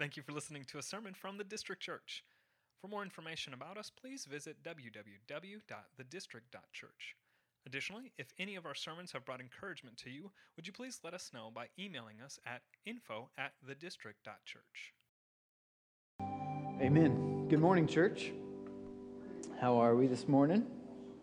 [0.00, 2.24] Thank you for listening to a sermon from the District Church.
[2.80, 7.16] For more information about us, please visit www.thedistrict.church.
[7.66, 11.12] Additionally, if any of our sermons have brought encouragement to you, would you please let
[11.12, 14.94] us know by emailing us at info at thedistrict.church.
[16.80, 17.46] Amen.
[17.50, 18.32] Good morning, church.
[19.60, 20.66] How are we this morning?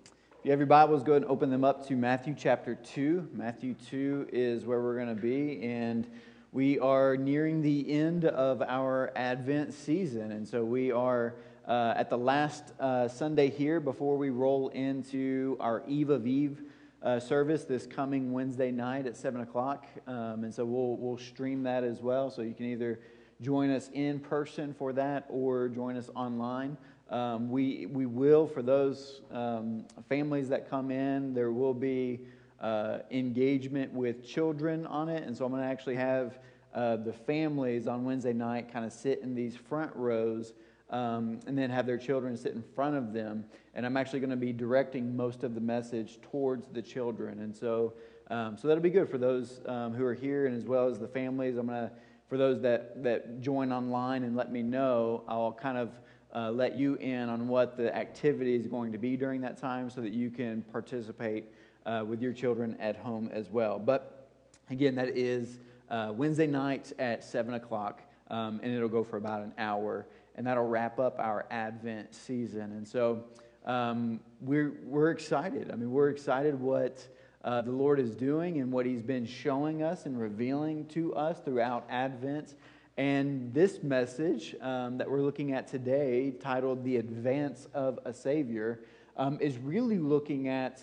[0.03, 0.11] If
[0.43, 3.29] you have your Bibles, go ahead and open them up to Matthew chapter 2.
[3.33, 6.07] Matthew 2 is where we're going to be, and
[6.51, 10.31] we are nearing the end of our Advent season.
[10.31, 11.35] And so we are
[11.67, 16.61] uh, at the last uh, Sunday here before we roll into our Eve of Eve
[17.03, 19.85] uh, service this coming Wednesday night at 7 o'clock.
[20.07, 22.31] Um, and so we'll, we'll stream that as well.
[22.31, 22.99] So you can either
[23.41, 26.77] join us in person for that or join us online.
[27.09, 32.21] Um, we, we will, for those um, families that come in, there will be
[32.61, 35.23] uh, engagement with children on it.
[35.23, 36.39] And so I'm going to actually have
[36.73, 40.53] uh, the families on Wednesday night kind of sit in these front rows
[40.89, 43.45] um, and then have their children sit in front of them.
[43.73, 47.39] And I'm actually going to be directing most of the message towards the children.
[47.39, 47.93] And so,
[48.29, 50.99] um, so that'll be good for those um, who are here and as well as
[50.99, 51.57] the families.
[51.57, 51.91] I'm going to,
[52.29, 55.91] for those that, that join online and let me know, I'll kind of
[56.35, 59.89] uh, let you in on what the activity is going to be during that time
[59.89, 61.45] so that you can participate
[61.87, 63.79] uh, with your children at home as well.
[63.79, 64.29] But
[64.69, 69.41] again, that is uh, Wednesday night at 7 o'clock, um, and it'll go for about
[69.41, 72.73] an hour, and that'll wrap up our Advent season.
[72.73, 73.23] And so
[73.65, 75.71] um, we're, we're excited.
[75.71, 77.07] I mean, we're excited what
[77.43, 81.39] uh, the Lord is doing and what He's been showing us and revealing to us
[81.39, 82.55] throughout Advent.
[82.97, 88.81] And this message um, that we're looking at today, titled The Advance of a Savior,
[89.15, 90.81] um, is really looking at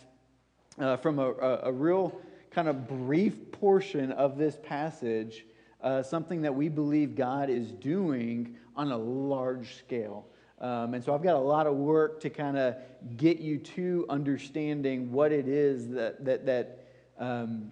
[0.78, 1.30] uh, from a,
[1.62, 5.44] a, real kind of brief portion of this passage,
[5.82, 10.26] uh, something that we believe God is doing on a large scale.
[10.60, 12.76] Um, and so I've got a lot of work to kind of
[13.16, 16.86] get you to understanding what it is that, that, that
[17.18, 17.70] um,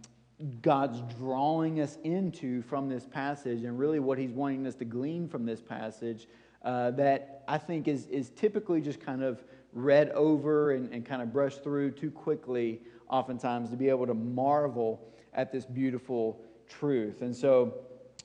[0.61, 5.29] God's drawing us into from this passage and really what he's wanting us to glean
[5.29, 6.27] from this passage
[6.65, 9.43] uh, that I think is, is typically just kind of
[9.73, 12.81] read over and, and kind of brushed through too quickly
[13.13, 17.23] oftentimes to be able to marvel at this beautiful truth.
[17.23, 17.75] And so,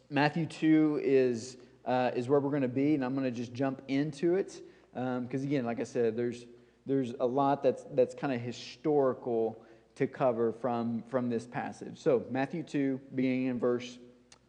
[0.10, 3.54] Matthew 2 is, uh, is where we're going to be, and I'm going to just
[3.54, 4.62] jump into it.
[4.94, 6.46] Because, um, again, like I said, there's,
[6.86, 9.62] there's a lot that's, that's kind of historical
[9.96, 11.98] to cover from, from this passage.
[12.00, 13.98] So, Matthew 2, beginning in verse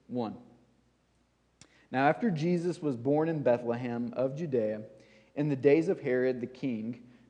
[0.06, 0.36] 1.
[1.90, 4.82] Now, after Jesus was born in Bethlehem of Judea,
[5.34, 7.00] in the days of Herod the king,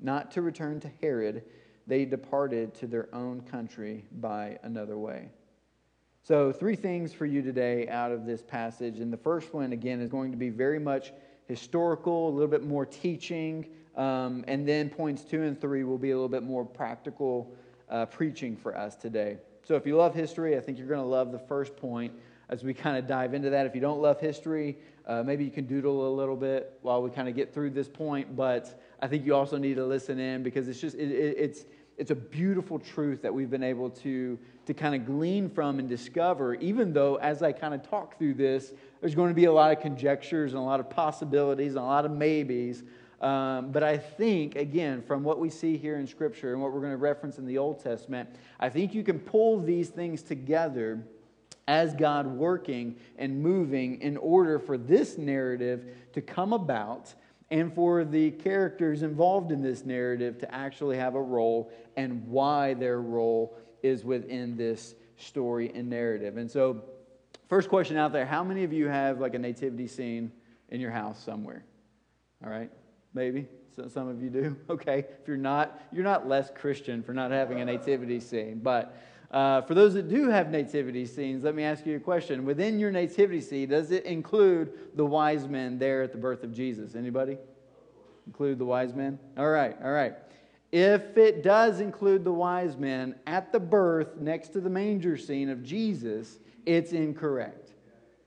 [0.00, 1.42] not to return to Herod,
[1.86, 5.30] they departed to their own country by another way.
[6.22, 8.98] So, three things for you today out of this passage.
[8.98, 11.12] And the first one, again, is going to be very much
[11.46, 13.66] historical, a little bit more teaching.
[13.96, 17.54] Um, and then points two and three will be a little bit more practical
[17.88, 19.38] uh, preaching for us today.
[19.62, 22.12] So, if you love history, I think you're going to love the first point
[22.48, 23.64] as we kind of dive into that.
[23.66, 27.10] If you don't love history, uh, maybe you can doodle a little bit while we
[27.10, 28.34] kind of get through this point.
[28.34, 31.64] But I think you also need to listen in because it's just, it, it, it's,
[31.98, 35.88] it's a beautiful truth that we've been able to, to kind of glean from and
[35.88, 39.52] discover, even though as I kind of talk through this, there's going to be a
[39.52, 42.82] lot of conjectures and a lot of possibilities and a lot of maybes.
[43.20, 46.80] Um, but I think, again, from what we see here in Scripture and what we're
[46.80, 48.28] going to reference in the Old Testament,
[48.60, 51.02] I think you can pull these things together
[51.68, 57.14] as God working and moving in order for this narrative to come about
[57.50, 62.74] and for the characters involved in this narrative to actually have a role and why
[62.74, 66.36] their role is within this story and narrative.
[66.36, 66.82] And so,
[67.48, 70.32] first question out there how many of you have like a nativity scene
[70.70, 71.64] in your house somewhere?
[72.44, 72.70] All right,
[73.14, 73.46] maybe.
[73.74, 74.56] So some of you do.
[74.70, 75.00] Okay.
[75.20, 78.60] If you're not, you're not less Christian for not having a nativity scene.
[78.62, 78.96] But
[79.30, 82.44] uh, for those that do have nativity scenes, let me ask you a question.
[82.44, 86.52] Within your nativity scene, does it include the wise men there at the birth of
[86.52, 86.94] Jesus?
[86.94, 87.36] Anybody?
[88.26, 89.18] Include the wise men?
[89.36, 90.14] All right, all right.
[90.72, 95.48] If it does include the wise men at the birth next to the manger scene
[95.48, 97.72] of Jesus, it's incorrect.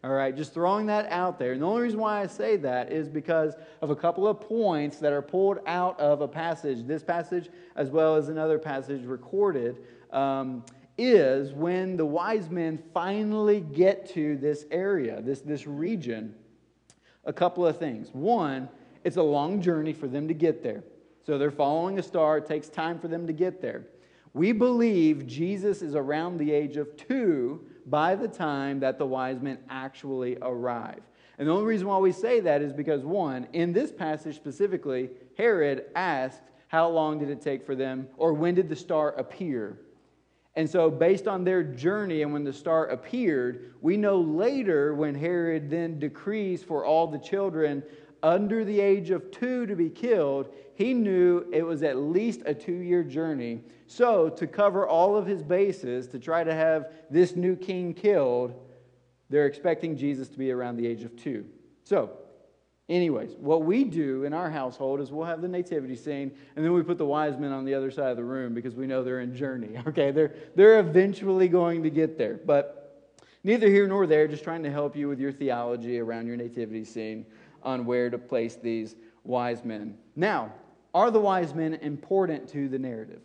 [0.02, 1.52] All right, just throwing that out there.
[1.52, 4.98] And the only reason why I say that is because of a couple of points
[5.00, 9.76] that are pulled out of a passage, this passage as well as another passage recorded.
[10.12, 10.64] Um,
[11.00, 16.36] is when the wise men finally get to this area, this, this region,
[17.26, 18.10] a couple of things.
[18.12, 18.68] One,
[19.04, 20.84] it's a long journey for them to get there.
[21.26, 23.86] So they're following a star, it takes time for them to get there.
[24.34, 29.42] We believe Jesus is around the age of two by the time that the wise
[29.42, 31.02] men actually arrive.
[31.38, 35.10] And the only reason why we say that is because, one, in this passage specifically,
[35.38, 39.80] Herod asked, How long did it take for them, or when did the star appear?
[40.56, 45.16] And so, based on their journey and when the star appeared, we know later when
[45.16, 47.84] Herod then decrees for all the children
[48.24, 52.54] under the age of two to be killed, he knew it was at least a
[52.54, 53.62] two year journey.
[53.88, 58.54] So, to cover all of his bases, to try to have this new king killed,
[59.30, 61.46] they're expecting Jesus to be around the age of two.
[61.84, 62.19] So,
[62.90, 66.74] Anyways, what we do in our household is we'll have the nativity scene, and then
[66.74, 69.04] we put the wise men on the other side of the room because we know
[69.04, 69.70] they're in journey.
[69.88, 72.40] Okay, they're they're eventually going to get there.
[72.44, 76.36] But neither here nor there, just trying to help you with your theology around your
[76.36, 77.26] nativity scene
[77.64, 79.98] on where to place these wise men.
[80.16, 80.52] Now,
[80.94, 83.22] are the wise men important to the narrative?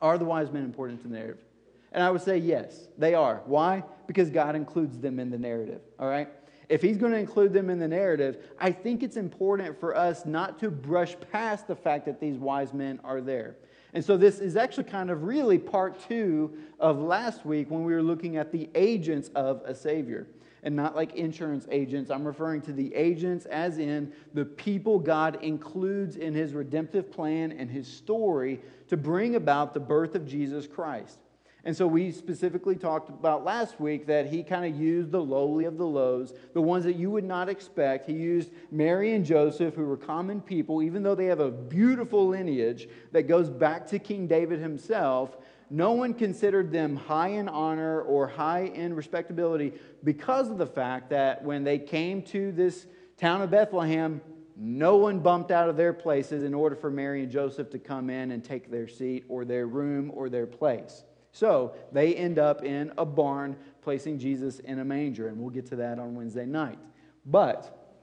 [0.00, 1.44] Are the wise men important to the narrative?
[1.92, 3.42] And I would say yes, they are.
[3.46, 3.84] Why?
[4.06, 5.80] Because God includes them in the narrative.
[5.98, 6.28] All right?
[6.68, 10.26] If he's going to include them in the narrative, I think it's important for us
[10.26, 13.56] not to brush past the fact that these wise men are there.
[13.94, 17.94] And so this is actually kind of really part two of last week when we
[17.94, 20.26] were looking at the agents of a Savior.
[20.64, 22.10] And not like insurance agents.
[22.10, 27.52] I'm referring to the agents as in the people God includes in his redemptive plan
[27.52, 31.20] and his story to bring about the birth of Jesus Christ.
[31.64, 35.64] And so we specifically talked about last week that he kind of used the lowly
[35.64, 38.06] of the lows, the ones that you would not expect.
[38.06, 42.28] He used Mary and Joseph, who were common people, even though they have a beautiful
[42.28, 45.36] lineage that goes back to King David himself.
[45.68, 49.74] No one considered them high in honor or high in respectability
[50.04, 52.86] because of the fact that when they came to this
[53.18, 54.22] town of Bethlehem,
[54.56, 58.10] no one bumped out of their places in order for Mary and Joseph to come
[58.10, 61.04] in and take their seat or their room or their place.
[61.38, 65.66] So they end up in a barn placing Jesus in a manger, and we'll get
[65.66, 66.80] to that on Wednesday night.
[67.26, 67.94] But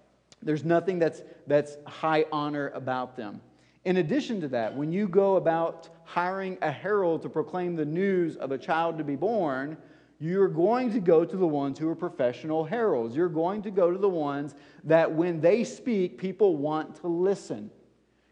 [0.41, 3.41] there's nothing that's, that's high honor about them.
[3.83, 8.37] In addition to that, when you go about hiring a herald to proclaim the news
[8.37, 9.75] of a child to be born,
[10.17, 13.17] you're going to go to the ones who are professional heralds.
[13.17, 14.55] You're going to go to the ones
[14.85, 17.69] that when they speak, people want to listen.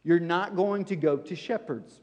[0.06, 2.03] You're not going to go to shepherds.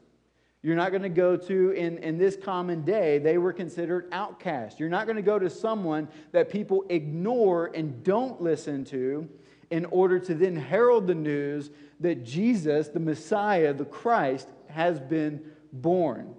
[0.63, 4.79] You're not going to go to, in, in this common day, they were considered outcasts.
[4.79, 9.27] You're not going to go to someone that people ignore and don't listen to
[9.71, 15.41] in order to then herald the news that Jesus, the Messiah, the Christ, has been
[15.73, 16.35] born.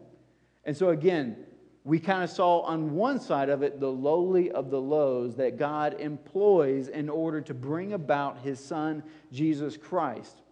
[0.64, 1.36] And so, again,
[1.84, 5.56] we kind of saw on one side of it the lowly of the lows that
[5.56, 9.02] God employs in order to bring about his son,
[9.32, 10.42] Jesus Christ.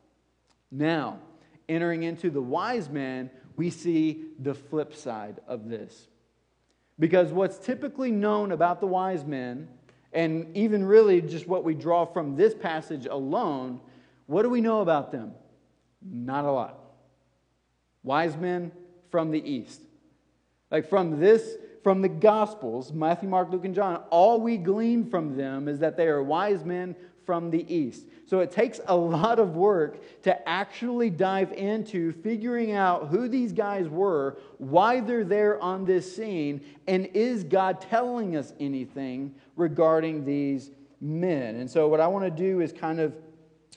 [0.73, 1.21] Now,
[1.69, 6.09] entering into the wise man, we see the flip side of this.
[6.99, 9.69] Because what's typically known about the wise men,
[10.15, 13.79] and even really just what we draw from this passage alone,
[14.25, 15.35] what do we know about them?
[16.01, 16.79] Not a lot.
[18.03, 18.73] Wise men
[19.11, 19.83] from the east.
[20.71, 25.37] Like from this, from the Gospels, Matthew, Mark, Luke, and John, all we glean from
[25.37, 26.97] them is that they are wise men
[27.31, 28.07] from the east.
[28.27, 33.53] So it takes a lot of work to actually dive into figuring out who these
[33.53, 40.25] guys were, why they're there on this scene, and is God telling us anything regarding
[40.25, 41.55] these men?
[41.55, 43.15] And so what I want to do is kind of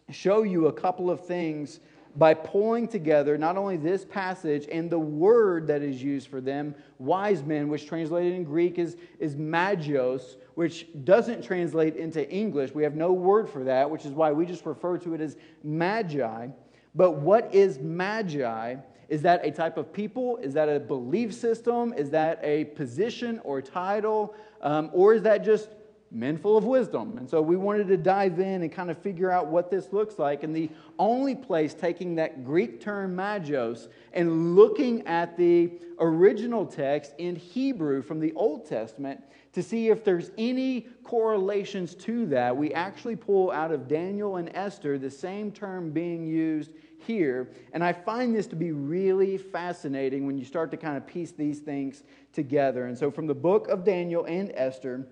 [0.09, 1.79] show you a couple of things
[2.15, 6.73] by pulling together not only this passage and the word that is used for them,
[6.97, 12.73] wise men, which translated in Greek is, is magios, which doesn't translate into English.
[12.73, 15.37] We have no word for that, which is why we just refer to it as
[15.63, 16.47] magi.
[16.95, 18.75] But what is magi?
[19.09, 20.37] Is that a type of people?
[20.37, 21.93] Is that a belief system?
[21.93, 24.35] Is that a position or title?
[24.61, 25.69] Um, or is that just
[26.13, 27.17] men full of wisdom.
[27.17, 30.19] And so we wanted to dive in and kind of figure out what this looks
[30.19, 30.43] like.
[30.43, 37.13] And the only place taking that Greek term magios and looking at the original text
[37.17, 39.21] in Hebrew from the Old Testament
[39.53, 44.49] to see if there's any correlations to that, we actually pull out of Daniel and
[44.53, 47.51] Esther the same term being used here.
[47.71, 51.31] And I find this to be really fascinating when you start to kind of piece
[51.31, 52.85] these things together.
[52.87, 55.07] And so from the book of Daniel and Esther,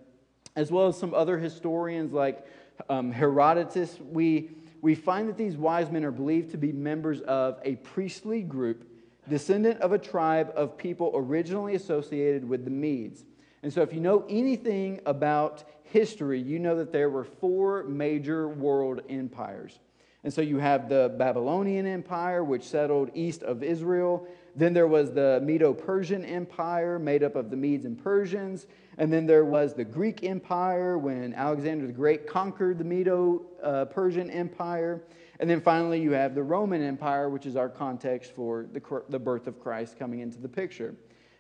[0.55, 2.45] as well as some other historians like
[2.89, 7.59] um, Herodotus, we, we find that these wise men are believed to be members of
[7.63, 8.87] a priestly group,
[9.29, 13.23] descendant of a tribe of people originally associated with the Medes.
[13.63, 18.47] And so, if you know anything about history, you know that there were four major
[18.47, 19.79] world empires.
[20.23, 24.27] And so, you have the Babylonian Empire, which settled east of Israel.
[24.55, 28.65] Then there was the Medo Persian Empire, made up of the Medes and Persians.
[29.01, 33.85] And then there was the Greek Empire when Alexander the Great conquered the Medo uh,
[33.85, 35.01] Persian Empire.
[35.39, 39.17] And then finally, you have the Roman Empire, which is our context for the, the
[39.17, 40.93] birth of Christ coming into the picture.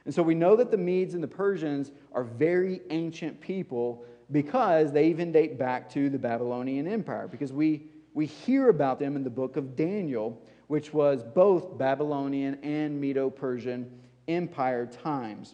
[0.05, 4.91] And so we know that the Medes and the Persians are very ancient people because
[4.91, 7.83] they even date back to the Babylonian Empire, because we,
[8.15, 13.29] we hear about them in the book of Daniel, which was both Babylonian and Medo
[13.29, 15.53] Persian Empire times.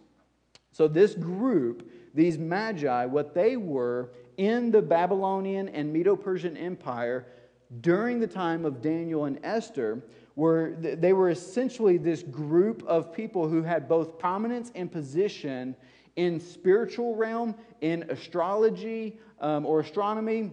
[0.78, 7.26] So, this group, these magi, what they were in the Babylonian and Medo Persian Empire
[7.82, 10.04] during the time of Daniel and Esther,
[10.36, 15.76] were they were essentially this group of people who had both prominence and position
[16.16, 20.52] in spiritual realm, in astrology um, or astronomy,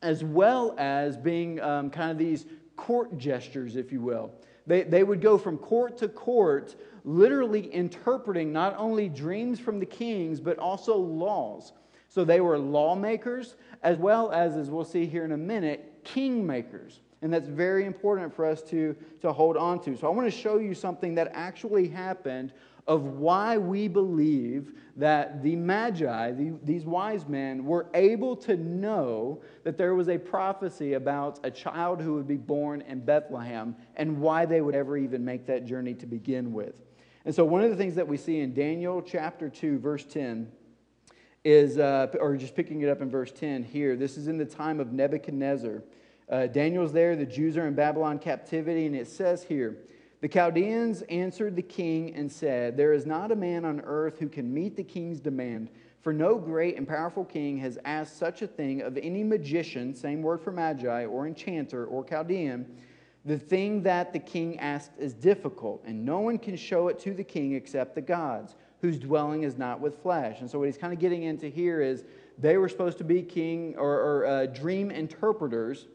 [0.00, 2.46] as well as being um, kind of these
[2.76, 4.30] court gestures, if you will.
[4.68, 6.76] They, they would go from court to court
[7.06, 11.72] literally interpreting not only dreams from the kings, but also laws.
[12.08, 16.98] So they were lawmakers, as well as, as we'll see here in a minute, kingmakers.
[17.22, 19.96] And that's very important for us to, to hold on to.
[19.96, 22.52] So I want to show you something that actually happened
[22.88, 29.40] of why we believe that the Magi, the, these wise men, were able to know
[29.64, 34.20] that there was a prophecy about a child who would be born in Bethlehem and
[34.20, 36.74] why they would ever even make that journey to begin with.
[37.26, 40.48] And so, one of the things that we see in Daniel chapter 2, verse 10,
[41.44, 44.44] is, uh, or just picking it up in verse 10 here, this is in the
[44.44, 45.82] time of Nebuchadnezzar.
[46.30, 49.76] Uh, Daniel's there, the Jews are in Babylon captivity, and it says here,
[50.20, 54.28] the Chaldeans answered the king and said, There is not a man on earth who
[54.28, 55.70] can meet the king's demand,
[56.02, 60.22] for no great and powerful king has asked such a thing of any magician, same
[60.22, 62.66] word for magi, or enchanter, or Chaldean
[63.26, 67.12] the thing that the king asked is difficult, and no one can show it to
[67.12, 70.40] the king except the gods, whose dwelling is not with flesh.
[70.40, 72.04] And so, what he's kind of getting into here is
[72.38, 75.88] they were supposed to be king or, or uh, dream interpreters,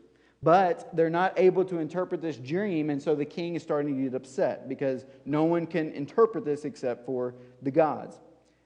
[0.43, 4.03] but they're not able to interpret this dream, and so the king is starting to
[4.03, 8.19] get upset because no one can interpret this except for the gods.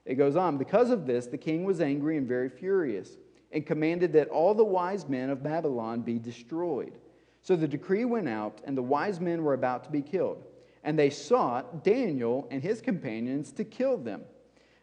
[0.04, 0.58] It goes on.
[0.58, 3.10] Because of this, the king was angry and very furious,
[3.52, 6.98] and commanded that all the wise men of Babylon be destroyed.
[7.46, 10.42] So the decree went out, and the wise men were about to be killed.
[10.82, 14.22] And they sought Daniel and his companions to kill them.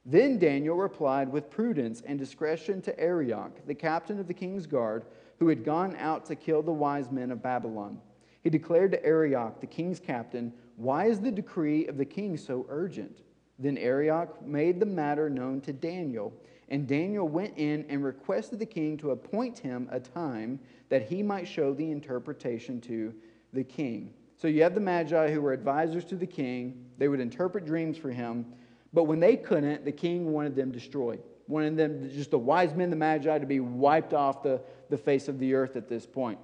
[0.06, 5.04] Then Daniel replied with prudence and discretion to Arioch, the captain of the king's guard,
[5.40, 8.00] who had gone out to kill the wise men of Babylon.
[8.44, 12.66] He declared to Arioch, the king's captain, Why is the decree of the king so
[12.70, 13.24] urgent?
[13.60, 16.32] Then Arioch made the matter known to Daniel
[16.70, 21.22] and Daniel went in and requested the king to appoint him a time that he
[21.22, 23.14] might show the interpretation to
[23.52, 24.14] the king.
[24.38, 26.86] So you have the Magi who were advisors to the king.
[26.98, 28.46] They would interpret dreams for him.
[28.92, 31.22] But when they couldn't, the king wanted them destroyed.
[31.48, 35.28] Wanted them, just the wise men, the Magi, to be wiped off the, the face
[35.28, 36.40] of the earth at this point.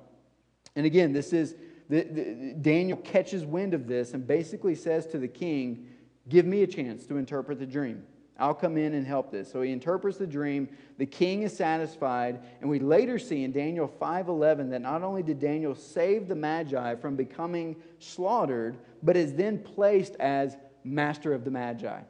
[0.76, 1.56] And again, this is
[1.90, 5.88] the, the, Daniel catches wind of this and basically says to the king,
[6.28, 8.04] Give me a chance to interpret the dream.
[8.40, 9.52] I'll come in and help this.
[9.52, 10.70] So he interprets the dream.
[10.98, 15.40] The king is satisfied, and we later see in Daniel 5:11 that not only did
[15.40, 21.52] Daniel save the magi from becoming slaughtered, but is then placed as master of the
[21.52, 22.02] magi.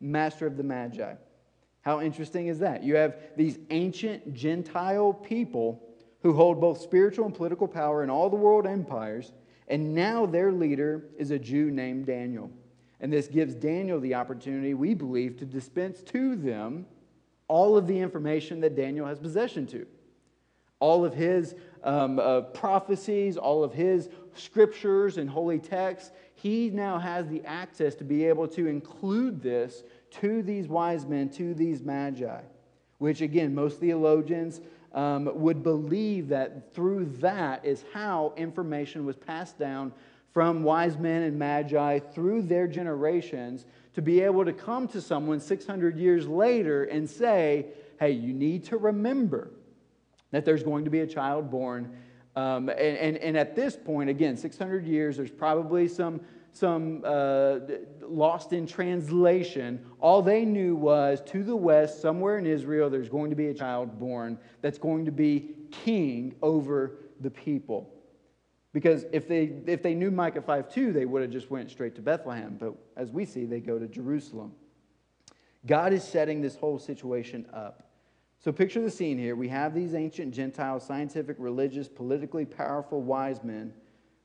[0.00, 1.14] Master of the magi.
[1.82, 2.84] How interesting is that?
[2.84, 5.82] You have these ancient Gentile people
[6.22, 9.32] who hold both spiritual and political power in all the world empires,
[9.66, 12.50] and now their leader is a Jew named Daniel.
[13.02, 16.86] And this gives Daniel the opportunity, we believe, to dispense to them
[17.48, 19.86] all of the information that Daniel has possession to.
[20.78, 26.98] All of his um, uh, prophecies, all of his scriptures and holy texts, he now
[26.98, 29.82] has the access to be able to include this
[30.12, 32.40] to these wise men, to these magi,
[32.98, 34.60] which again, most theologians
[34.92, 39.92] um, would believe that through that is how information was passed down
[40.32, 45.38] from wise men and magi through their generations to be able to come to someone
[45.38, 47.66] 600 years later and say,
[48.00, 49.50] hey, you need to remember
[50.30, 51.94] that there's going to be a child born.
[52.34, 56.20] Um, and, and, and at this point, again, 600 years, there's probably some
[56.52, 57.60] some uh,
[58.02, 59.84] lost in translation.
[60.00, 63.54] All they knew was to the west, somewhere in Israel, there's going to be a
[63.54, 67.91] child born that's going to be king over the people.
[68.72, 71.94] Because if they, if they knew Micah 5 2, they would have just went straight
[71.96, 72.56] to Bethlehem.
[72.58, 74.52] But as we see, they go to Jerusalem.
[75.66, 77.90] God is setting this whole situation up.
[78.38, 79.36] So picture the scene here.
[79.36, 83.72] We have these ancient Gentile, scientific, religious, politically powerful wise men,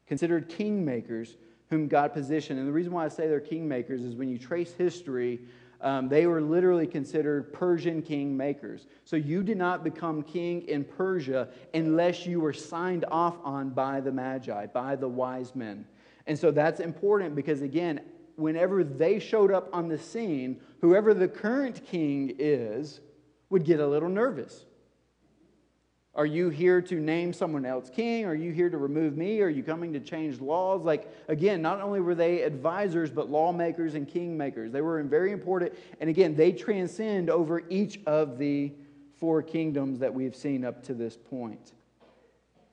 [0.08, 1.36] considered kingmakers
[1.70, 2.58] whom God positioned.
[2.58, 5.42] And the reason why I say they're kingmakers is when you trace history,
[5.82, 8.86] um, they were literally considered Persian kingmakers.
[9.06, 14.02] So you did not become king in Persia unless you were signed off on by
[14.02, 15.86] the Magi, by the wise men.
[16.26, 18.02] And so that's important because, again,
[18.36, 23.02] whenever they showed up on the scene, whoever the current king is
[23.50, 24.66] would get a little nervous.
[26.18, 28.26] Are you here to name someone else king?
[28.26, 29.40] Are you here to remove me?
[29.42, 30.84] Are you coming to change laws?
[30.84, 34.72] Like, again, not only were they advisors, but lawmakers and kingmakers.
[34.72, 35.74] They were very important.
[36.02, 38.74] And again, they transcend over each of the
[39.20, 41.74] four kingdoms that we've seen up to this point.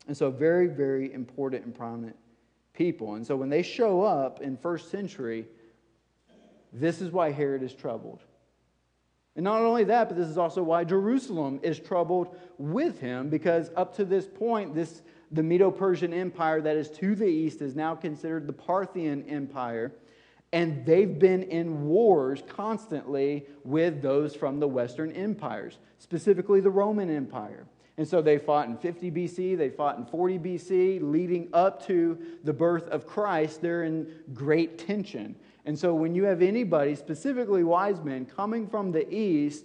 [0.07, 2.17] And so, very, very important and prominent
[2.73, 3.15] people.
[3.15, 5.47] And so, when they show up in first century,
[6.73, 8.23] this is why Herod is troubled.
[9.37, 13.71] And not only that, but this is also why Jerusalem is troubled with him, because
[13.77, 17.95] up to this point, this the Medo-Persian Empire that is to the east is now
[17.95, 19.93] considered the Parthian Empire,
[20.53, 27.11] and they've been in wars constantly with those from the Western empires, specifically the Roman
[27.11, 27.67] Empire.
[27.97, 32.19] And so they fought in 50 BC, they fought in 40 BC, leading up to
[32.45, 33.63] the birth of Christ.
[33.63, 35.35] They're in great tension.
[35.65, 39.65] And so when you have anybody, specifically wise men, coming from the east,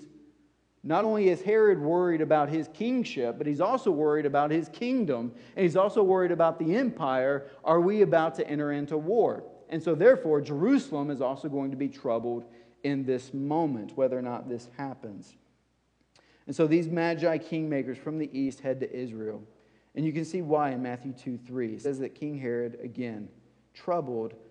[0.83, 5.33] not only is Herod worried about his kingship, but he's also worried about his kingdom,
[5.55, 7.47] and he's also worried about the empire.
[7.65, 9.43] Are we about to enter into war?
[9.67, 12.45] And so, therefore, Jerusalem is also going to be troubled
[12.83, 15.35] in this moment, whether or not this happens.
[16.47, 19.43] And so, these magi kingmakers from the east head to Israel.
[19.95, 21.73] And you can see why in Matthew 2 3.
[21.73, 23.27] It says that King Herod, again,
[23.73, 24.33] troubled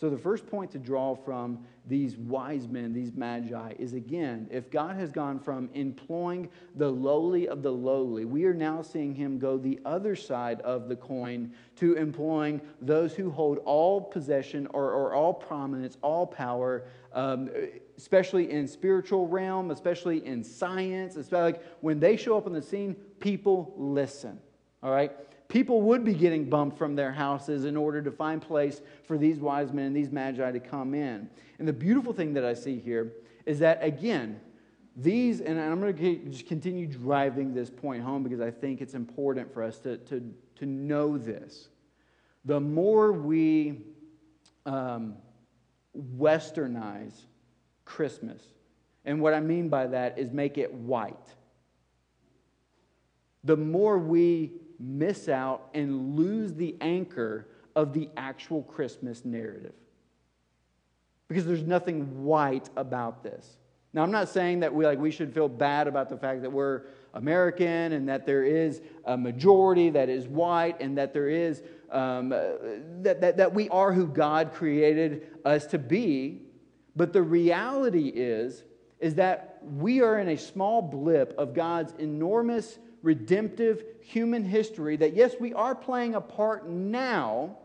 [0.00, 4.70] So, the first point to draw from these wise men, these magi, is again, if
[4.70, 9.40] God has gone from employing the lowly of the lowly, we are now seeing him
[9.40, 14.92] go the other side of the coin to employing those who hold all possession or,
[14.92, 17.50] or all prominence, all power, um,
[17.96, 21.16] especially in spiritual realm, especially in science.
[21.16, 24.38] Especially like when they show up on the scene, people listen.
[24.80, 25.10] All right?
[25.48, 29.38] People would be getting bumped from their houses in order to find place for these
[29.38, 31.28] wise men and these magi to come in.
[31.58, 33.14] And the beautiful thing that I see here
[33.46, 34.40] is that, again,
[34.94, 38.94] these, and I'm going to just continue driving this point home because I think it's
[38.94, 41.68] important for us to, to, to know this.
[42.44, 43.82] The more we
[44.66, 45.14] um,
[45.96, 47.14] westernize
[47.84, 48.42] Christmas,
[49.04, 51.14] and what I mean by that is make it white,
[53.44, 59.74] the more we miss out and lose the anchor of the actual Christmas narrative.
[61.28, 63.58] Because there's nothing white about this.
[63.92, 66.50] Now, I'm not saying that we, like, we should feel bad about the fact that
[66.50, 66.82] we're
[67.14, 72.28] American and that there is a majority that is white and that there is um,
[72.28, 76.42] that, that, that we are who God created us to be.
[76.96, 78.62] But the reality is,
[79.00, 85.14] is that we are in a small blip of God's enormous redemptive human history that,
[85.14, 87.56] yes, we are playing a part now,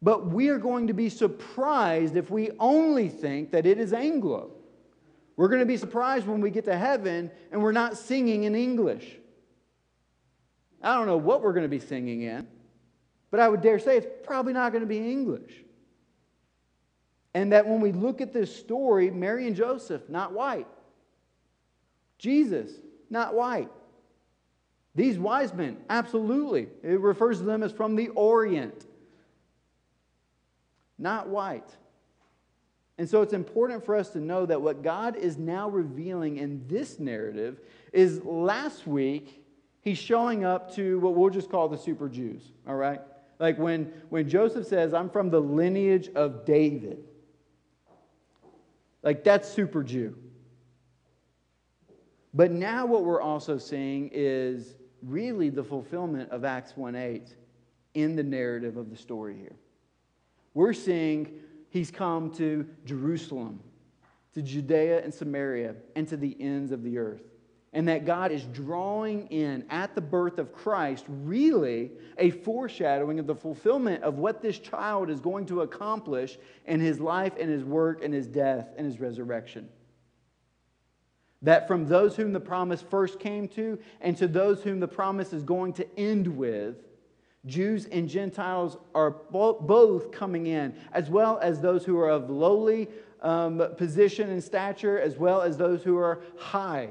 [0.00, 4.50] but we are going to be surprised if we only think that it is Anglo.
[5.36, 8.54] We're going to be surprised when we get to heaven and we're not singing in
[8.54, 9.16] English.
[10.82, 12.46] I don't know what we're going to be singing in,
[13.30, 15.52] but I would dare say it's probably not going to be English.
[17.34, 20.66] And that when we look at this story, Mary and Joseph, not white.
[22.18, 22.70] Jesus,
[23.08, 23.70] not white.
[24.94, 26.68] These wise men, absolutely.
[26.82, 28.86] It refers to them as from the Orient,
[30.98, 31.68] not white.
[32.98, 36.66] And so it's important for us to know that what God is now revealing in
[36.68, 37.60] this narrative
[37.92, 39.42] is last week,
[39.80, 43.00] he's showing up to what we'll just call the super Jews, all right?
[43.38, 47.02] Like when, when Joseph says, I'm from the lineage of David,
[49.02, 50.16] like that's super Jew.
[52.34, 57.34] But now what we're also seeing is really the fulfillment of Acts 1 8
[57.94, 59.56] in the narrative of the story here.
[60.54, 61.32] We're seeing
[61.70, 63.60] he's come to Jerusalem,
[64.34, 67.22] to Judea and Samaria, and to the ends of the earth.
[67.74, 73.26] And that God is drawing in at the birth of Christ, really a foreshadowing of
[73.26, 77.64] the fulfillment of what this child is going to accomplish in his life and his
[77.64, 79.70] work and his death and his resurrection.
[81.42, 85.32] That from those whom the promise first came to, and to those whom the promise
[85.32, 86.76] is going to end with,
[87.44, 92.88] Jews and Gentiles are both coming in, as well as those who are of lowly
[93.20, 96.88] um, position and stature, as well as those who are high.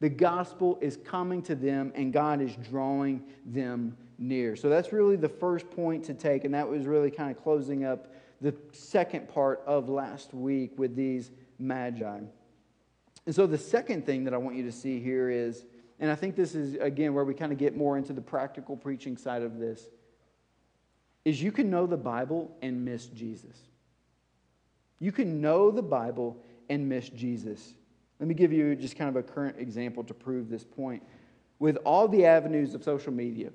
[0.00, 4.56] The gospel is coming to them, and God is drawing them near.
[4.56, 7.84] So that's really the first point to take, and that was really kind of closing
[7.84, 12.20] up the second part of last week with these magi.
[13.26, 15.64] And so the second thing that I want you to see here is,
[15.98, 18.76] and I think this is, again, where we kind of get more into the practical
[18.76, 19.88] preaching side of this,
[21.24, 23.56] is you can know the Bible and miss Jesus.
[24.98, 26.36] You can know the Bible
[26.68, 27.74] and miss Jesus.
[28.20, 31.02] Let me give you just kind of a current example to prove this point.
[31.58, 33.50] With all the avenues of social media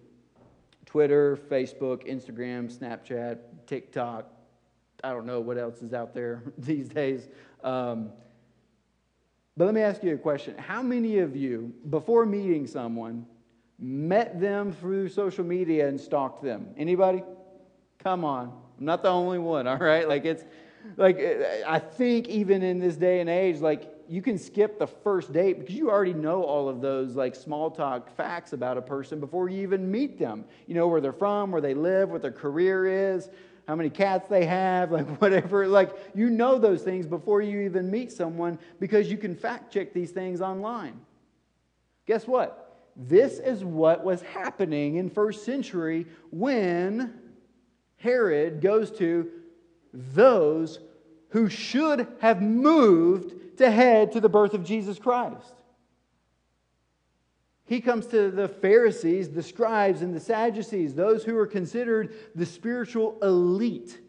[0.86, 4.26] Twitter, Facebook, Instagram, Snapchat, TikTok,
[5.04, 7.28] I don't know what else is out there these days.
[7.64, 8.10] Um,
[9.60, 10.58] but let me ask you a question.
[10.58, 13.26] How many of you, before meeting someone,
[13.78, 16.68] met them through social media and stalked them?
[16.78, 17.24] Anybody?
[18.02, 18.54] Come on.
[18.80, 20.08] I'm not the only one, all right?
[20.08, 20.46] Like it's
[20.96, 21.20] like
[21.68, 25.60] I think even in this day and age, like you can skip the first date
[25.60, 29.50] because you already know all of those like small talk facts about a person before
[29.50, 30.46] you even meet them.
[30.68, 33.30] You know where they're from, where they live, what their career is,
[33.70, 35.68] how many cats they have, like whatever.
[35.68, 39.94] Like, you know those things before you even meet someone because you can fact check
[39.94, 41.00] these things online.
[42.08, 42.88] Guess what?
[42.96, 47.14] This is what was happening in first century when
[47.98, 49.30] Herod goes to
[49.94, 50.80] those
[51.30, 55.54] who should have moved to head to the birth of Jesus Christ.
[57.70, 62.48] He comes to the Pharisees, the scribes, and the Sadducees, those who are considered the
[62.48, 64.02] spiritual elite.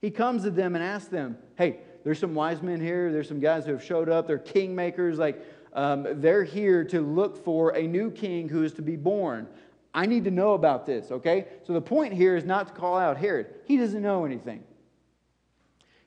[0.00, 3.12] He comes to them and asks them, Hey, there's some wise men here.
[3.12, 4.26] There's some guys who have showed up.
[4.26, 5.18] They're kingmakers.
[5.18, 9.46] Like, um, they're here to look for a new king who is to be born.
[9.92, 11.48] I need to know about this, okay?
[11.66, 13.56] So the point here is not to call out Herod.
[13.66, 14.64] He doesn't know anything.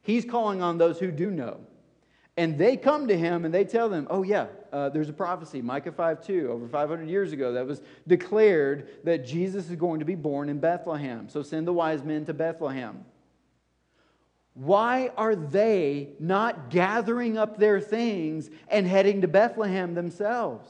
[0.01, 1.59] He's calling on those who do know.
[2.37, 5.61] And they come to him and they tell them, oh, yeah, uh, there's a prophecy,
[5.61, 10.05] Micah 5 2, over 500 years ago, that was declared that Jesus is going to
[10.05, 11.27] be born in Bethlehem.
[11.27, 13.03] So send the wise men to Bethlehem.
[14.53, 20.69] Why are they not gathering up their things and heading to Bethlehem themselves?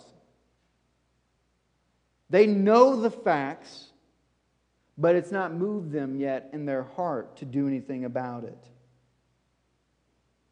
[2.29, 3.87] They know the facts,
[4.97, 8.70] but it's not moved them yet in their heart to do anything about it.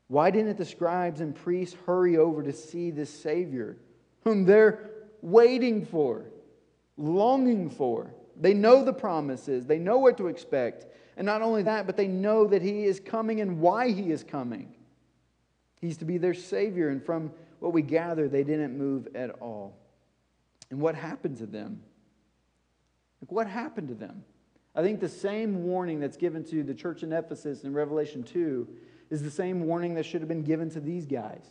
[0.10, 3.78] Why didn't the scribes and priests hurry over to see this Savior
[4.24, 4.90] whom they're
[5.22, 6.26] waiting for,
[6.98, 8.12] longing for?
[8.36, 10.88] They know the promises, they know what to expect.
[11.16, 14.24] And not only that, but they know that He is coming and why He is
[14.24, 14.74] coming.
[15.80, 16.90] He's to be their Savior.
[16.90, 19.78] And from what we gather, they didn't move at all.
[20.72, 21.84] And what happened to them?
[23.22, 24.24] Like, what happened to them?
[24.74, 28.68] I think the same warning that's given to the church in Ephesus in Revelation 2
[29.10, 31.44] is the same warning that should have been given to these guys.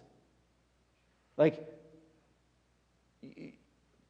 [1.36, 1.66] Like,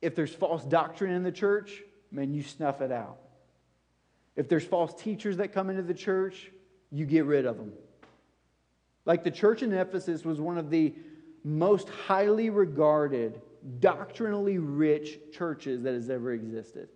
[0.01, 3.19] if there's false doctrine in the church, man, you snuff it out.
[4.37, 6.51] If there's false teachers that come into the church,
[6.91, 7.73] you get rid of them.
[9.05, 10.95] Like the church in Ephesus was one of the
[11.43, 13.41] most highly regarded
[13.81, 16.89] doctrinally rich churches that has ever existed.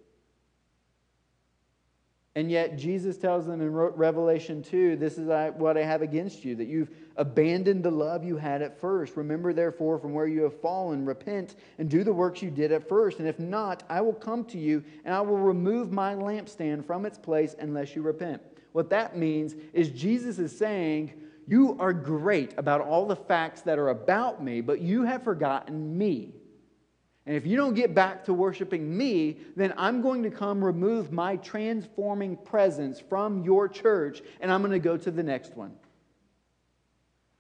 [2.35, 6.47] And yet, Jesus tells them in Revelation 2 this is uh, what I have against
[6.47, 9.19] you, that you've abandoned the love you had at first.
[9.19, 12.89] Remember, therefore, from where you have fallen, repent and do the works you did at
[12.89, 13.19] first.
[13.19, 17.05] And if not, I will come to you and I will remove my lampstand from
[17.05, 18.41] its place unless you repent.
[18.73, 21.13] What that means is Jesus is saying,
[21.47, 25.99] You are great about all the facts that are about me, but you have forgotten
[25.99, 26.33] me.
[27.25, 31.13] And if you don't get back to worshiping me, then I'm going to come remove
[31.13, 35.73] my transforming presence from your church and I'm going to go to the next one.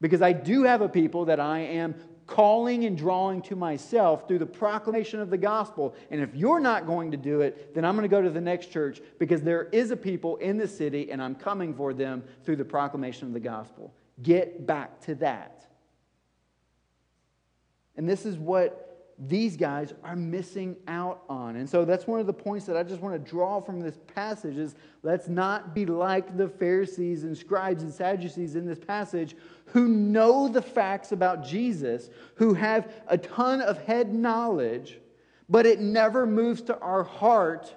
[0.00, 1.94] Because I do have a people that I am
[2.26, 5.94] calling and drawing to myself through the proclamation of the gospel.
[6.10, 8.40] And if you're not going to do it, then I'm going to go to the
[8.40, 12.22] next church because there is a people in the city and I'm coming for them
[12.44, 13.92] through the proclamation of the gospel.
[14.22, 15.66] Get back to that.
[17.96, 18.91] And this is what
[19.28, 21.56] these guys are missing out on.
[21.56, 23.98] And so that's one of the points that I just want to draw from this
[24.14, 29.36] passage is let's not be like the Pharisees and scribes and Sadducees in this passage
[29.66, 34.98] who know the facts about Jesus, who have a ton of head knowledge,
[35.48, 37.72] but it never moves to our heart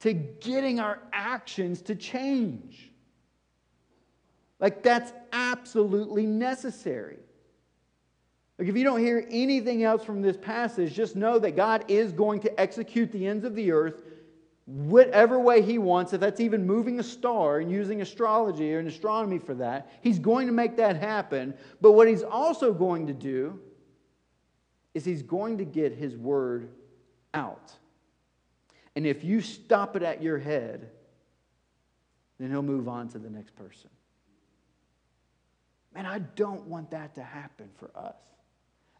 [0.00, 2.90] to getting our actions to change.
[4.58, 7.18] Like that's absolutely necessary.
[8.62, 12.12] Like, if you don't hear anything else from this passage, just know that God is
[12.12, 14.02] going to execute the ends of the earth
[14.66, 16.12] whatever way He wants.
[16.12, 20.20] If that's even moving a star and using astrology or an astronomy for that, He's
[20.20, 21.54] going to make that happen.
[21.80, 23.58] But what He's also going to do
[24.94, 26.68] is He's going to get His word
[27.34, 27.72] out.
[28.94, 30.88] And if you stop it at your head,
[32.38, 33.90] then He'll move on to the next person.
[35.92, 38.14] Man, I don't want that to happen for us.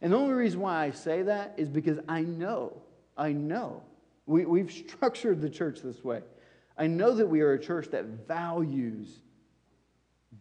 [0.03, 2.81] And the only reason why I say that is because I know,
[3.17, 3.81] I know,
[4.25, 6.21] we, we've structured the church this way.
[6.77, 9.21] I know that we are a church that values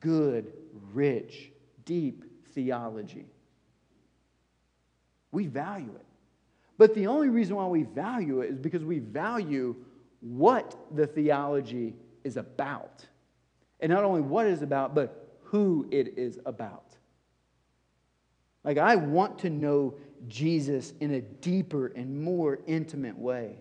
[0.00, 0.52] good,
[0.92, 1.52] rich,
[1.84, 3.26] deep theology.
[5.30, 6.06] We value it.
[6.76, 9.76] But the only reason why we value it is because we value
[10.20, 11.94] what the theology
[12.24, 13.06] is about.
[13.78, 16.96] And not only what it is about, but who it is about.
[18.64, 19.94] Like, I want to know
[20.28, 23.58] Jesus in a deeper and more intimate way.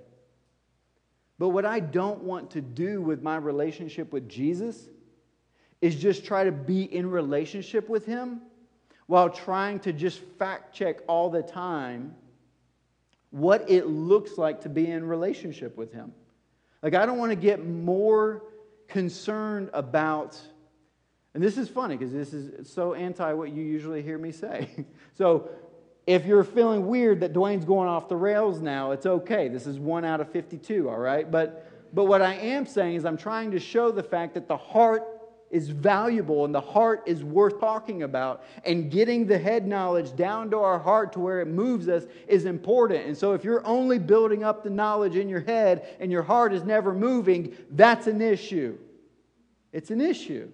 [1.39, 4.89] But what I don't want to do with my relationship with Jesus
[5.81, 8.41] is just try to be in relationship with Him
[9.07, 12.13] while trying to just fact check all the time
[13.31, 16.13] what it looks like to be in relationship with Him.
[16.83, 18.43] Like, I don't want to get more
[18.87, 20.39] concerned about
[21.33, 24.69] and this is funny because this is so anti what you usually hear me say.
[25.13, 25.49] so
[26.05, 29.47] if you're feeling weird that Dwayne's going off the rails now, it's okay.
[29.47, 31.29] This is one out of 52, all right?
[31.29, 34.57] But, but what I am saying is I'm trying to show the fact that the
[34.57, 35.03] heart
[35.51, 38.43] is valuable and the heart is worth talking about.
[38.65, 42.45] And getting the head knowledge down to our heart to where it moves us is
[42.45, 43.05] important.
[43.05, 46.53] And so if you're only building up the knowledge in your head and your heart
[46.53, 48.77] is never moving, that's an issue.
[49.71, 50.51] It's an issue.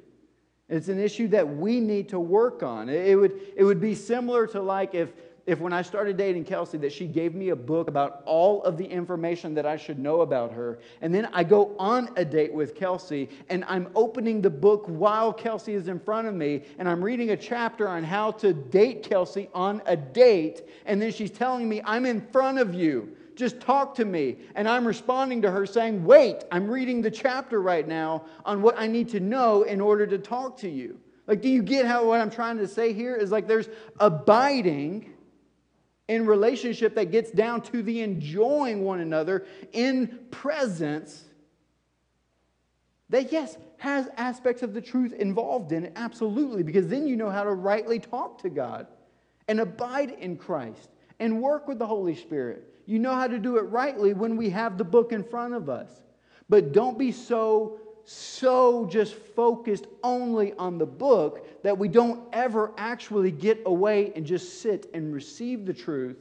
[0.69, 2.89] It's an issue that we need to work on.
[2.89, 5.13] It would, it would be similar to like if,
[5.45, 8.77] if when I started dating Kelsey, that she gave me a book about all of
[8.77, 10.79] the information that I should know about her.
[11.01, 15.31] And then I go on a date with Kelsey and I'm opening the book while
[15.31, 19.03] Kelsey is in front of me and I'm reading a chapter on how to date
[19.03, 20.67] Kelsey on a date.
[20.85, 23.15] And then she's telling me, I'm in front of you.
[23.37, 24.35] Just talk to me.
[24.55, 28.77] And I'm responding to her saying, Wait, I'm reading the chapter right now on what
[28.77, 30.99] I need to know in order to talk to you.
[31.27, 33.69] Like, do you get how what I'm trying to say here is like there's
[33.99, 35.13] abiding
[36.07, 41.25] in relationship that gets down to the enjoying one another in presence
[43.09, 47.29] that, yes, has aspects of the truth involved in it, absolutely, because then you know
[47.29, 48.87] how to rightly talk to God
[49.47, 53.57] and abide in Christ and work with the Holy Spirit you know how to do
[53.57, 55.91] it rightly when we have the book in front of us.
[56.49, 62.71] But don't be so, so just focused only on the book that we don't ever
[62.77, 66.17] actually get away and just sit and receive the truth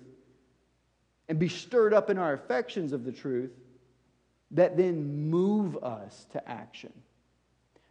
[1.29, 3.53] and be stirred up in our affections of the truth
[4.51, 6.93] that then move us to action,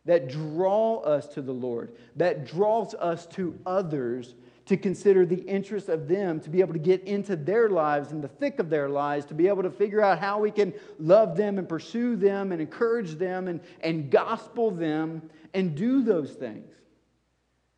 [0.03, 5.89] that draw us to the Lord, that draws us to others to consider the interest
[5.89, 8.89] of them, to be able to get into their lives, in the thick of their
[8.89, 12.51] lives, to be able to figure out how we can love them and pursue them
[12.51, 16.71] and encourage them and, and gospel them and do those things.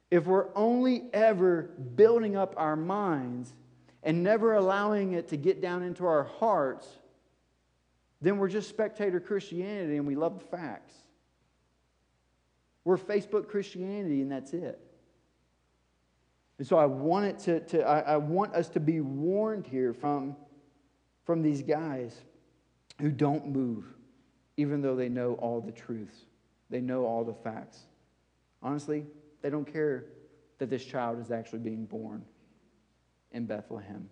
[0.09, 1.63] If we're only ever
[1.95, 3.53] building up our minds
[4.01, 6.87] and never allowing it to get down into our hearts,
[8.21, 10.93] then we're just spectator Christianity and we love the facts.
[12.85, 14.86] We're Facebook Christianity and that's it.
[16.57, 19.93] And so I want it to, to I, I want us to be warned here
[19.93, 20.35] from,
[21.23, 22.21] from these guys
[22.99, 23.85] who don't move,
[24.57, 26.25] even though they know all the truths.
[26.69, 27.81] They know all the facts.
[28.63, 29.05] Honestly,
[29.41, 30.05] they don't care
[30.57, 32.25] that this child is actually being born
[33.31, 34.09] in Bethlehem.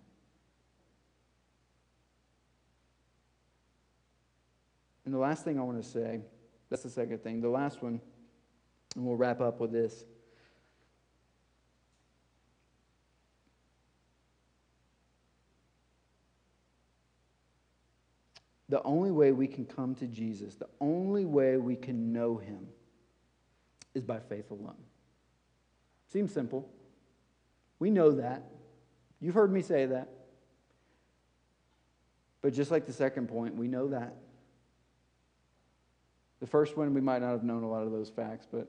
[5.04, 6.20] And the last thing I want to say,
[6.68, 7.40] that's the second thing.
[7.40, 8.00] The last one,
[8.94, 10.04] and we'll wrap up with this.
[18.68, 22.66] The only way we can come to Jesus, the only way we can know him,
[23.94, 24.76] is by faith alone.
[26.12, 26.68] Seems simple.
[27.78, 28.42] We know that.
[29.20, 30.08] You've heard me say that.
[32.42, 34.14] But just like the second point, we know that.
[36.40, 38.68] The first one, we might not have known a lot of those facts, but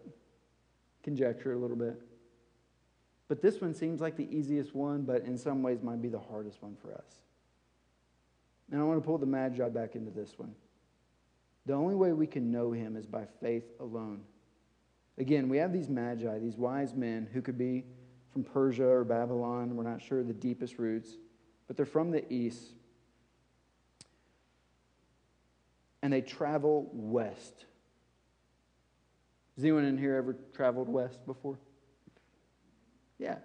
[1.04, 2.00] conjecture a little bit.
[3.28, 6.20] But this one seems like the easiest one, but in some ways might be the
[6.20, 7.27] hardest one for us.
[8.72, 10.54] And I want to pull the Magi back into this one.
[11.66, 14.22] The only way we can know him is by faith alone.
[15.18, 17.86] Again, we have these Magi, these wise men who could be
[18.32, 19.76] from Persia or Babylon.
[19.76, 21.18] We're not sure the deepest roots,
[21.68, 22.74] but they're from the east.
[26.04, 27.66] And they travel west.
[29.56, 31.58] Has anyone in here ever traveled west before?
[33.18, 33.38] Yeah.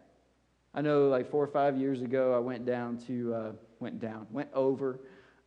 [0.75, 4.27] I know like four or five years ago, I went down to, uh, went down,
[4.31, 5.01] went over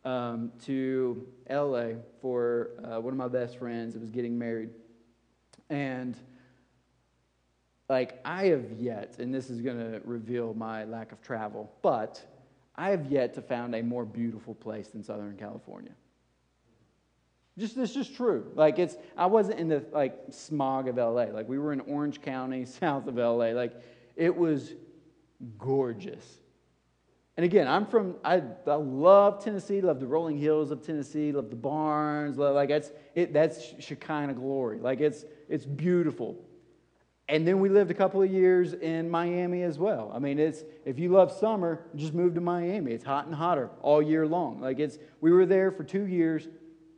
[0.04, 4.70] um, to LA for uh, one of my best friends that was getting married.
[5.68, 6.16] And
[7.88, 12.24] like I have yet, and this is going to reveal my lack of travel, but
[12.76, 15.92] I have yet to found a more beautiful place than Southern California.
[17.58, 18.52] Just it's just true.
[18.54, 21.24] Like it's I wasn't in the like smog of LA.
[21.24, 23.52] Like we were in Orange County, south of LA.
[23.52, 23.72] Like
[24.14, 24.74] it was
[25.58, 26.40] gorgeous.
[27.36, 31.50] And again, I'm from I, I love Tennessee, love the rolling hills of Tennessee, love
[31.50, 34.78] the barns, love, like that's it that's Shekinah glory.
[34.78, 36.36] Like it's it's beautiful.
[37.28, 40.12] And then we lived a couple of years in Miami as well.
[40.14, 42.92] I mean, it's if you love summer, just move to Miami.
[42.92, 44.60] It's hot and hotter all year long.
[44.60, 46.48] Like it's we were there for 2 years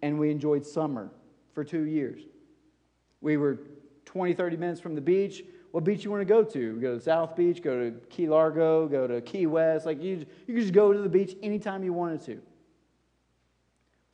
[0.03, 1.11] and we enjoyed summer
[1.53, 2.21] for 2 years.
[3.21, 3.59] We were
[4.05, 5.43] 20 30 minutes from the beach.
[5.71, 6.81] What beach you want to go to?
[6.81, 9.85] Go to South Beach, go to Key Largo, go to Key West.
[9.87, 12.41] Like you you can just go to the beach anytime you wanted to.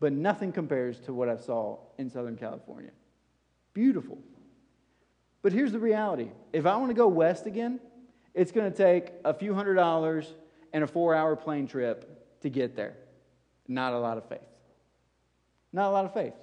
[0.00, 2.90] But nothing compares to what I saw in Southern California.
[3.72, 4.18] Beautiful.
[5.42, 7.78] But here's the reality if I want to go west again,
[8.34, 10.34] it's going to take a few hundred dollars
[10.72, 12.96] and a four hour plane trip to get there.
[13.68, 14.40] Not a lot of faith.
[15.72, 16.34] Not a lot of faith.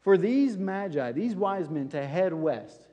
[0.00, 2.86] For these magi, these wise men to head west,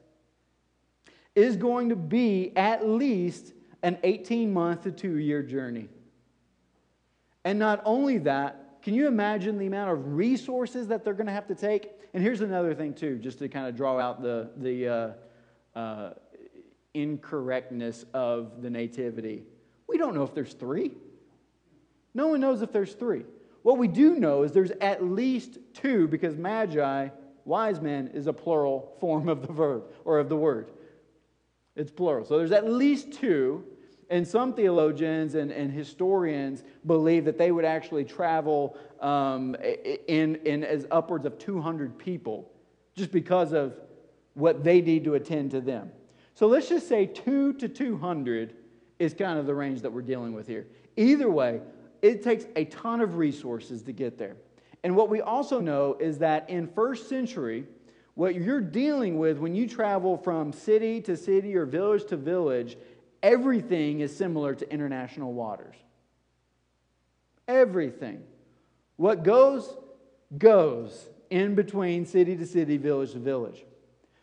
[1.36, 5.90] is going to be at least an 18 month to two year journey.
[7.44, 11.34] And not only that, can you imagine the amount of resources that they're going to
[11.34, 11.90] have to take?
[12.14, 16.14] And here's another thing, too, just to kind of draw out the, the uh, uh,
[16.94, 19.44] incorrectness of the nativity.
[19.88, 20.92] We don't know if there's three.
[22.14, 23.24] No one knows if there's three.
[23.64, 27.10] What we do know is there's at least two because magi,
[27.46, 30.72] wise men, is a plural form of the verb or of the word.
[31.76, 32.26] It's plural.
[32.26, 33.64] So there's at least two.
[34.10, 39.56] And some theologians and, and historians believe that they would actually travel um,
[40.08, 42.52] in, in as upwards of 200 people
[42.96, 43.74] just because of
[44.36, 45.92] what they need to attend to them.
[46.36, 48.56] So let's just say 2 to 200
[49.00, 50.68] is kind of the range that we're dealing with here.
[50.96, 51.62] Either way,
[52.02, 54.36] it takes a ton of resources to get there.
[54.84, 57.66] And what we also know is that in first century,
[58.16, 62.78] what you're dealing with when you travel from city to city or village to village
[63.24, 65.76] everything is similar to international waters.
[67.48, 68.22] Everything.
[68.98, 69.76] What goes,
[70.38, 73.66] goes in between city to city, village to village.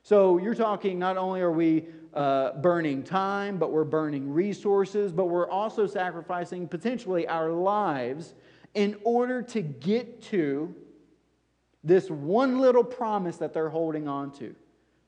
[0.03, 5.27] So you're talking not only are we uh, burning time, but we're burning resources, but
[5.27, 8.35] we're also sacrificing potentially our lives
[8.75, 10.75] in order to get to
[11.83, 14.55] this one little promise that they're holding on to.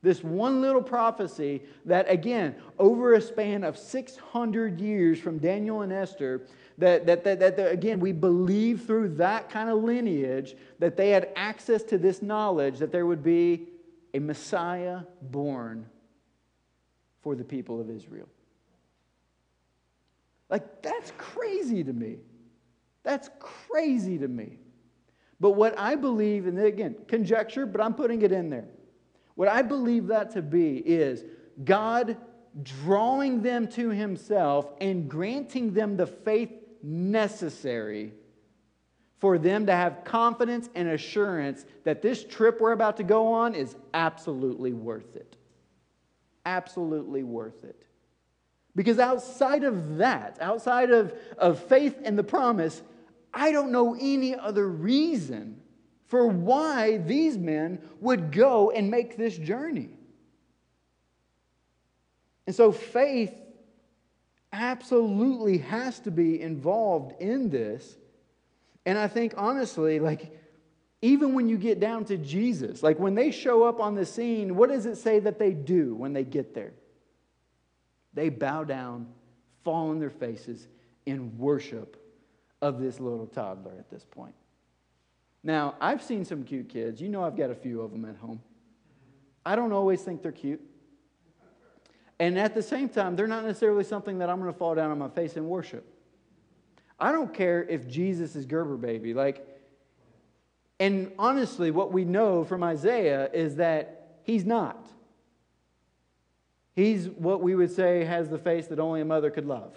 [0.03, 5.93] This one little prophecy that, again, over a span of 600 years from Daniel and
[5.93, 6.43] Esther,
[6.79, 11.29] that, that, that, that, again, we believe through that kind of lineage that they had
[11.37, 13.68] access to this knowledge that there would be
[14.12, 15.87] a Messiah born
[17.20, 18.29] for the people of Israel.
[20.51, 22.18] Like, that's crazy to me.
[23.05, 24.59] That's crazy to me.
[25.43, 28.68] But what I believe, and again, conjecture, but I'm putting it in there.
[29.34, 31.24] What I believe that to be is
[31.64, 32.16] God
[32.62, 38.12] drawing them to Himself and granting them the faith necessary
[39.18, 43.57] for them to have confidence and assurance that this trip we're about to go on
[43.57, 45.36] is absolutely worth it.
[46.47, 47.84] Absolutely worth it.
[48.76, 52.80] Because outside of that, outside of, of faith and the promise,
[53.35, 55.61] I don't know any other reason
[56.07, 59.89] for why these men would go and make this journey.
[62.47, 63.33] And so faith
[64.53, 67.97] absolutely has to be involved in this.
[68.85, 70.39] And I think, honestly, like,
[71.01, 74.55] even when you get down to Jesus, like when they show up on the scene,
[74.55, 76.74] what does it say that they do when they get there?
[78.12, 79.09] They bow down,
[79.64, 80.68] fall on their faces
[81.07, 82.01] in worship
[82.62, 84.34] of this little toddler at this point.
[85.42, 87.02] Now, I've seen some cute kids.
[87.02, 88.40] You know, I've got a few of them at home.
[89.44, 90.60] I don't always think they're cute.
[92.20, 94.92] And at the same time, they're not necessarily something that I'm going to fall down
[94.92, 95.84] on my face and worship.
[97.00, 99.12] I don't care if Jesus is Gerber baby.
[99.12, 99.44] Like,
[100.78, 104.86] and honestly, what we know from Isaiah is that he's not.
[106.76, 109.74] He's what we would say has the face that only a mother could love.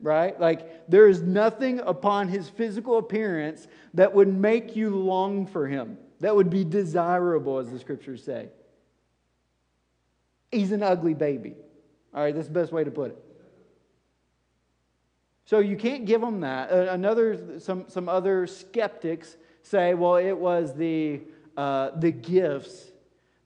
[0.00, 0.38] Right?
[0.38, 5.98] Like, there is nothing upon his physical appearance that would make you long for him,
[6.20, 8.48] that would be desirable, as the scriptures say.
[10.52, 11.54] He's an ugly baby.
[12.14, 13.22] All right, that's the best way to put it.
[15.44, 16.70] So you can't give them that.
[16.72, 21.20] Another, some, some other skeptics say, well, it was the,
[21.56, 22.90] uh, the gifts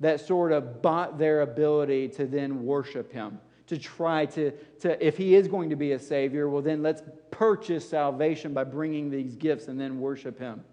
[0.00, 3.38] that sort of bought their ability to then worship him,
[3.70, 4.50] to try to,
[4.80, 8.64] to, if he is going to be a savior, well, then let's purchase salvation by
[8.64, 10.64] bringing these gifts and then worship him.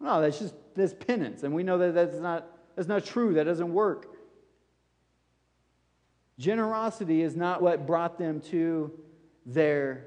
[0.00, 1.42] No, that's just this penance.
[1.42, 3.34] And we know that that's not, that's not true.
[3.34, 4.16] That doesn't work.
[6.38, 8.92] Generosity is not what brought them to
[9.44, 10.04] their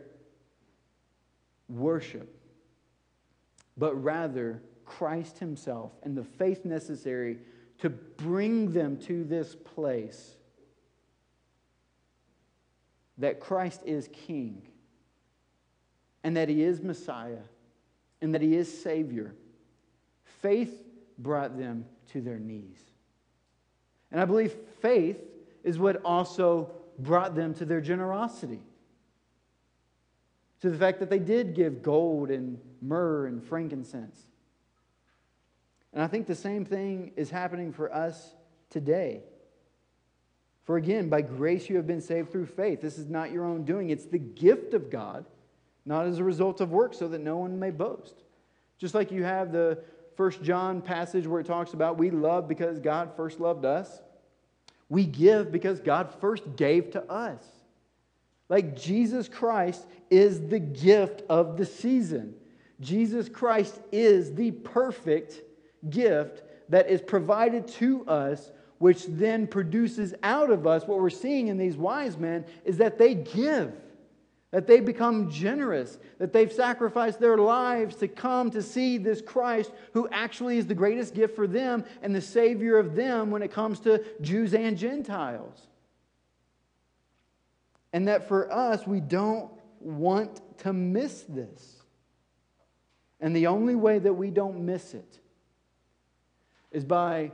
[1.67, 2.39] worship,
[3.75, 7.39] but rather Christ Himself and the faith necessary
[7.79, 10.37] to bring them to this place
[13.17, 14.61] that Christ is King
[16.23, 17.43] and that He is Messiah
[18.21, 19.35] and that He is Savior.
[20.41, 20.83] Faith
[21.17, 22.79] brought them to their knees.
[24.11, 25.17] And I believe faith
[25.63, 28.61] is what also brought them to their generosity.
[30.61, 34.19] To the fact that they did give gold and myrrh and frankincense.
[35.93, 38.33] And I think the same thing is happening for us
[38.69, 39.23] today.
[40.65, 42.81] For again, by grace you have been saved through faith.
[42.81, 45.25] This is not your own doing, it's the gift of God,
[45.85, 48.15] not as a result of work, so that no one may boast.
[48.77, 49.79] Just like you have the
[50.15, 54.01] First John passage where it talks about we love because God first loved us.
[54.89, 57.43] We give because God first gave to us.
[58.49, 62.35] Like Jesus Christ is the gift of the season.
[62.79, 65.41] Jesus Christ is the perfect
[65.89, 71.47] gift that is provided to us, which then produces out of us what we're seeing
[71.47, 73.73] in these wise men is that they give
[74.55, 79.69] that they become generous, that they've sacrificed their lives to come to see this Christ
[79.91, 83.51] who actually is the greatest gift for them and the Savior of them when it
[83.51, 85.67] comes to Jews and Gentiles.
[87.91, 89.51] And that for us, we don't
[89.81, 91.81] want to miss this.
[93.19, 95.19] And the only way that we don't miss it
[96.71, 97.33] is by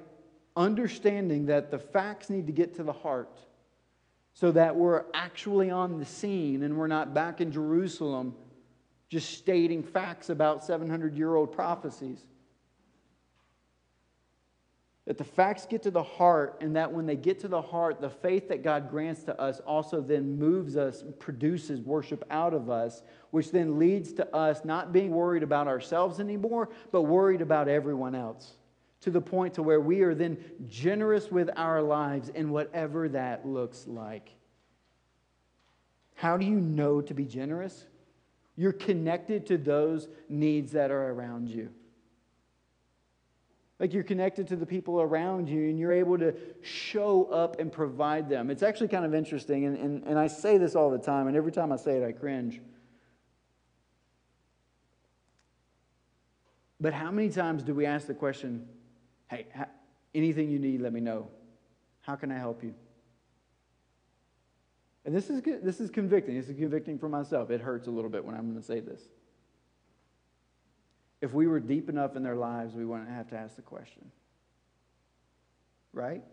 [0.62, 3.38] understanding that the facts need to get to the heart
[4.34, 8.36] so that we're actually on the scene and we're not back in Jerusalem
[9.10, 12.26] just stating facts about 700 year old prophecies.
[15.06, 18.00] That the facts get to the heart, and that when they get to the heart,
[18.00, 22.70] the faith that God grants to us also then moves us, produces worship out of
[22.70, 23.02] us,
[23.32, 28.16] which then leads to us not being worried about ourselves anymore, but worried about everyone
[28.16, 28.54] else
[29.02, 30.38] to the point to where we are then
[30.68, 34.30] generous with our lives in whatever that looks like.
[36.14, 37.86] How do you know to be generous?
[38.56, 41.70] You're connected to those needs that are around you.
[43.80, 47.72] Like you're connected to the people around you and you're able to show up and
[47.72, 48.52] provide them.
[48.52, 51.36] It's actually kind of interesting, and, and, and I say this all the time, and
[51.36, 52.62] every time I say it, I cringe.
[56.80, 58.68] But how many times do we ask the question,
[59.32, 59.46] Hey,
[60.14, 61.30] anything you need, let me know.
[62.02, 62.74] How can I help you?
[65.06, 66.36] And this is, this is convicting.
[66.36, 67.50] This is convicting for myself.
[67.50, 69.02] It hurts a little bit when I'm going to say this.
[71.22, 74.12] If we were deep enough in their lives, we wouldn't have to ask the question.
[75.94, 76.24] Right?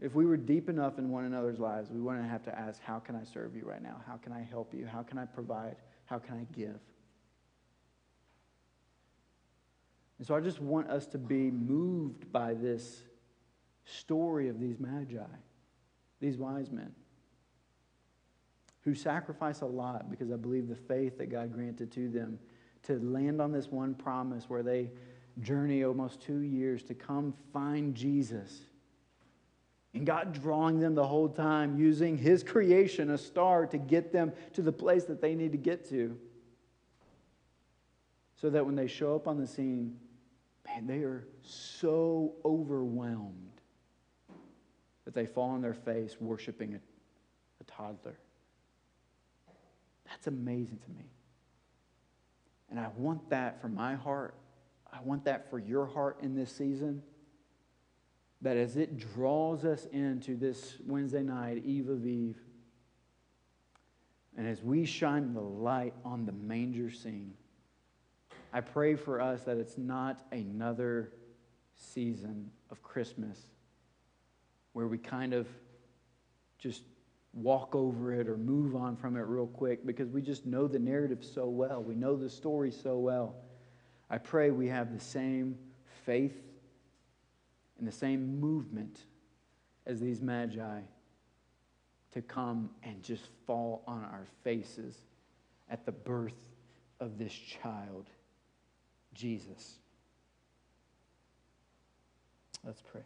[0.00, 3.00] If we were deep enough in one another's lives, we wouldn't have to ask, How
[3.00, 4.00] can I serve you right now?
[4.06, 4.86] How can I help you?
[4.86, 5.76] How can I provide?
[6.06, 6.78] How can I give?
[10.24, 13.02] And so I just want us to be moved by this
[13.84, 15.20] story of these magi,
[16.18, 16.94] these wise men,
[18.84, 22.38] who sacrifice a lot because I believe the faith that God granted to them
[22.84, 24.92] to land on this one promise where they
[25.42, 28.60] journey almost two years to come find Jesus.
[29.92, 34.32] And God drawing them the whole time, using His creation, a star, to get them
[34.54, 36.16] to the place that they need to get to.
[38.40, 39.98] So that when they show up on the scene,
[40.66, 43.60] man, they are so overwhelmed
[45.04, 46.78] that they fall on their face worshiping a,
[47.60, 48.18] a toddler.
[50.06, 51.10] That's amazing to me.
[52.70, 54.34] And I want that for my heart.
[54.92, 57.02] I want that for your heart in this season.
[58.42, 62.36] That as it draws us into this Wednesday night, Eve of Eve,
[64.36, 67.34] and as we shine the light on the manger scene,
[68.54, 71.10] I pray for us that it's not another
[71.74, 73.36] season of Christmas
[74.74, 75.48] where we kind of
[76.58, 76.82] just
[77.32, 80.78] walk over it or move on from it real quick because we just know the
[80.78, 81.82] narrative so well.
[81.82, 83.34] We know the story so well.
[84.08, 85.58] I pray we have the same
[86.06, 86.40] faith
[87.80, 89.00] and the same movement
[89.84, 90.78] as these magi
[92.12, 94.96] to come and just fall on our faces
[95.68, 96.46] at the birth
[97.00, 98.06] of this child.
[99.14, 99.78] Jesus.
[102.64, 103.02] Let's pray.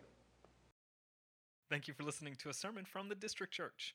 [1.68, 3.94] Thank you for listening to a sermon from the District Church.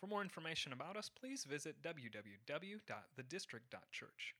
[0.00, 4.34] For more information about us, please visit www.thedistrict.church.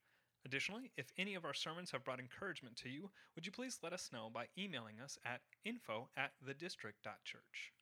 [0.44, 3.92] Additionally, if any of our sermons have brought encouragement to you, would you please let
[3.92, 7.72] us know by emailing us at info at thedistrict.church.